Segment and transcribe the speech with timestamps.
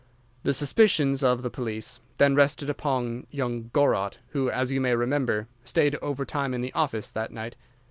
[0.41, 5.47] The suspicions of the police then rested upon young Gorot, who, as you may remember,
[5.63, 7.55] stayed over time in the office that night.